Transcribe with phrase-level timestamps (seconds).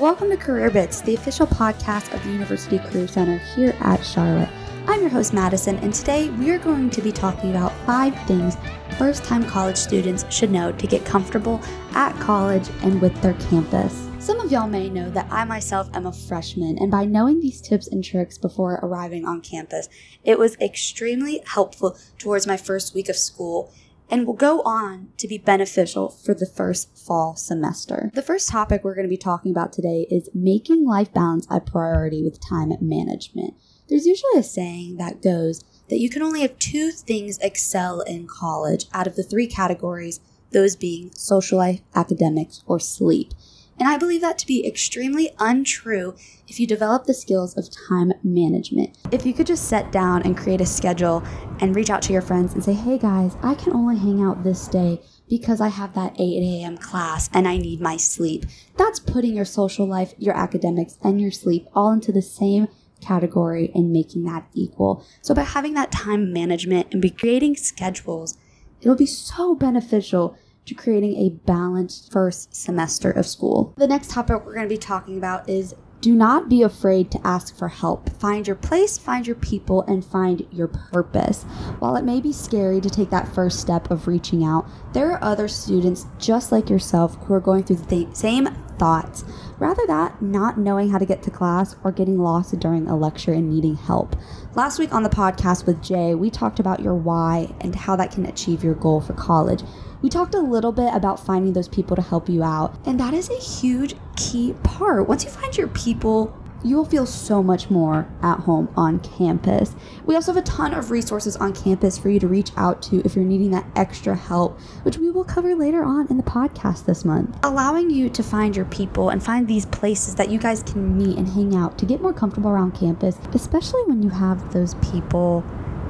[0.00, 4.48] Welcome to Career Bits, the official podcast of the University Career Center here at Charlotte.
[4.86, 8.56] I'm your host, Madison, and today we are going to be talking about five things
[8.96, 11.60] first time college students should know to get comfortable
[11.92, 14.08] at college and with their campus.
[14.20, 17.60] Some of y'all may know that I myself am a freshman, and by knowing these
[17.60, 19.90] tips and tricks before arriving on campus,
[20.24, 23.70] it was extremely helpful towards my first week of school
[24.10, 28.10] and will go on to be beneficial for the first fall semester.
[28.14, 31.60] The first topic we're going to be talking about today is making life balance a
[31.60, 33.54] priority with time management.
[33.88, 38.26] There's usually a saying that goes that you can only have two things excel in
[38.26, 40.20] college out of the three categories,
[40.52, 43.32] those being social life, academics, or sleep.
[43.80, 46.14] And I believe that to be extremely untrue
[46.46, 48.98] if you develop the skills of time management.
[49.10, 51.22] If you could just set down and create a schedule
[51.60, 54.44] and reach out to your friends and say, hey guys, I can only hang out
[54.44, 56.76] this day because I have that 8 a.m.
[56.76, 58.44] class and I need my sleep.
[58.76, 62.68] That's putting your social life, your academics, and your sleep all into the same
[63.00, 65.06] category and making that equal.
[65.22, 68.36] So by having that time management and be creating schedules,
[68.82, 73.74] it'll be so beneficial to creating a balanced first semester of school.
[73.76, 77.26] The next topic we're going to be talking about is do not be afraid to
[77.26, 78.08] ask for help.
[78.18, 81.42] Find your place, find your people, and find your purpose.
[81.78, 85.22] While it may be scary to take that first step of reaching out, there are
[85.22, 88.48] other students just like yourself who are going through the same
[88.80, 89.24] thoughts.
[89.58, 93.32] Rather that not knowing how to get to class or getting lost during a lecture
[93.32, 94.16] and needing help.
[94.54, 98.10] Last week on the podcast with Jay, we talked about your why and how that
[98.10, 99.62] can achieve your goal for college.
[100.00, 103.12] We talked a little bit about finding those people to help you out, and that
[103.12, 105.06] is a huge key part.
[105.06, 109.74] Once you find your people, you will feel so much more at home on campus.
[110.06, 113.02] We also have a ton of resources on campus for you to reach out to
[113.04, 116.84] if you're needing that extra help, which we will cover later on in the podcast
[116.84, 117.38] this month.
[117.42, 121.16] Allowing you to find your people and find these places that you guys can meet
[121.16, 125.44] and hang out to get more comfortable around campus, especially when you have those people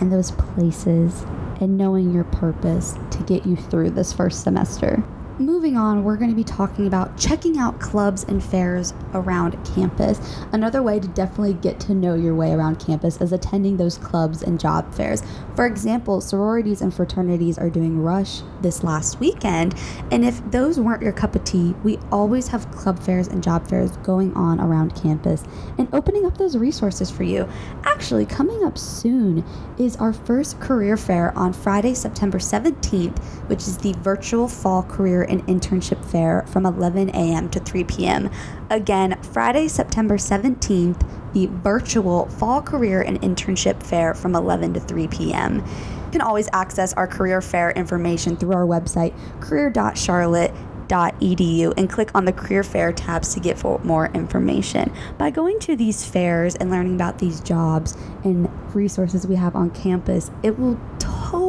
[0.00, 1.24] and those places
[1.60, 5.02] and knowing your purpose to get you through this first semester.
[5.38, 10.20] Moving on, we're going to be talking about checking out clubs and fairs around campus.
[10.52, 14.42] Another way to definitely get to know your way around campus is attending those clubs
[14.42, 15.22] and job fairs.
[15.56, 19.74] For example, sororities and fraternities are doing Rush this last weekend,
[20.10, 23.66] and if those weren't your cup of tea, we always have club fairs and job
[23.66, 25.44] fairs going on around campus
[25.78, 27.48] and opening up those resources for you.
[27.84, 29.42] Actually, coming up soon
[29.78, 35.21] is our first career fair on Friday, September 17th, which is the virtual fall career
[35.22, 37.48] and internship fair from 11 a.m.
[37.50, 38.28] to 3 p.m.
[38.70, 45.08] Again, Friday, September 17th, the virtual fall career and internship fair from 11 to 3
[45.08, 45.56] p.m.
[45.56, 52.26] You can always access our career fair information through our website, career.charlotte.edu, and click on
[52.26, 54.92] the career fair tabs to get more information.
[55.16, 59.70] By going to these fairs and learning about these jobs and resources we have on
[59.70, 61.41] campus, it will totally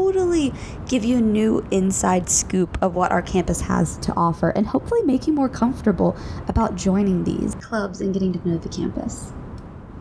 [0.87, 5.01] give you a new inside scoop of what our campus has to offer and hopefully
[5.03, 6.15] make you more comfortable
[6.47, 9.31] about joining these clubs and getting to know the campus.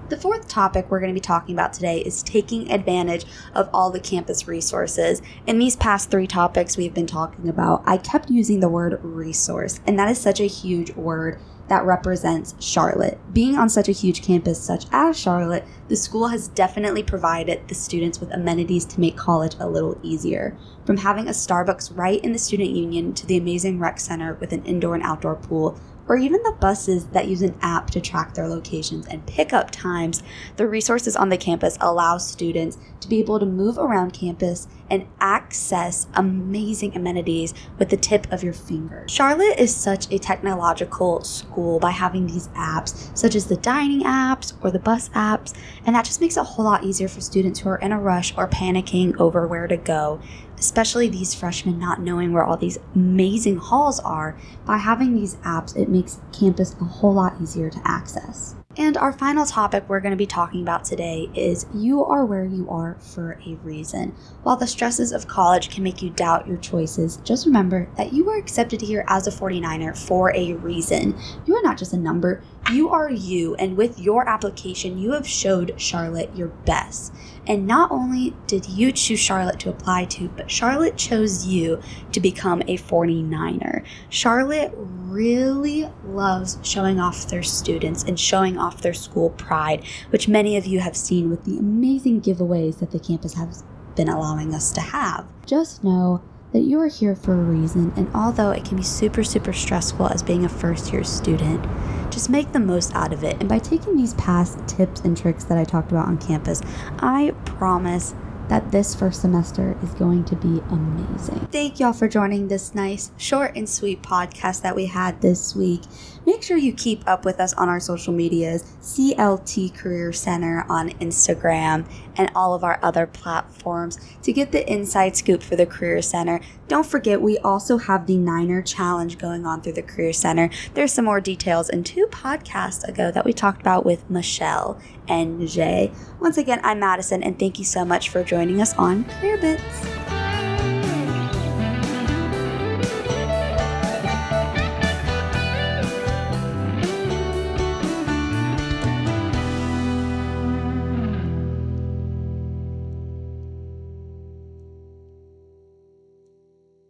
[0.09, 3.91] The fourth topic we're going to be talking about today is taking advantage of all
[3.91, 5.23] the campus resources.
[5.47, 9.81] In these past three topics we've been talking about, I kept using the word resource,
[9.87, 13.19] and that is such a huge word that represents Charlotte.
[13.33, 17.75] Being on such a huge campus such as Charlotte, the school has definitely provided the
[17.75, 20.57] students with amenities to make college a little easier.
[20.85, 24.53] From having a Starbucks right in the student union to the amazing rec center with
[24.53, 25.79] an indoor and outdoor pool
[26.09, 30.23] or even the buses that use an app to track their locations and pickup times,
[30.57, 35.09] the resources on the campus allow students to be able to move around campus and
[35.19, 39.05] access amazing amenities with the tip of your finger.
[39.09, 44.53] Charlotte is such a technological school by having these apps, such as the dining apps
[44.63, 45.55] or the bus apps,
[45.87, 47.99] and that just makes it a whole lot easier for students who are in a
[47.99, 50.21] rush or panicking over where to go
[50.59, 55.77] especially these freshmen not knowing where all these amazing halls are, by having these apps,
[55.77, 58.55] it makes campus a whole lot easier to access.
[58.79, 62.47] And our final topic we're going to be talking about today is you are where
[62.47, 64.15] you are for a reason.
[64.45, 68.31] While the stresses of college can make you doubt your choices, just remember that you
[68.31, 71.15] are accepted here as a 49er for a reason.
[71.45, 75.27] You are not just a number, you are you, and with your application, you have
[75.27, 77.13] showed Charlotte your best.
[77.47, 81.81] And not only did you choose Charlotte to apply to, but Charlotte chose you
[82.13, 83.85] to become a 49er.
[84.09, 90.57] Charlotte really loves showing off their students and showing off their school pride, which many
[90.57, 93.65] of you have seen with the amazing giveaways that the campus has
[93.97, 95.27] been allowing us to have.
[95.45, 96.23] Just know
[96.53, 100.09] that you are here for a reason, and although it can be super, super stressful
[100.09, 101.65] as being a first year student,
[102.11, 103.37] just make the most out of it.
[103.41, 106.61] And by taking these past tips and tricks that I talked about on campus,
[106.99, 108.15] I promise
[108.49, 111.49] that this first semester is going to be amazing.
[111.51, 115.81] Thank y'all for joining this nice, short, and sweet podcast that we had this week.
[116.27, 120.91] Make sure you keep up with us on our social medias CLT Career Center on
[121.01, 126.03] Instagram and all of our other platforms to get the inside scoop for the Career
[126.03, 126.41] Center.
[126.69, 130.51] Don't forget, we also have the Niner Challenge going on through the Career Center.
[130.75, 135.47] There's some more details in two podcasts ago that we talked about with Michelle and
[135.49, 135.93] Jay.
[136.21, 140.12] Once again, I'm Madison, and thank you so much for joining us on Career Bits.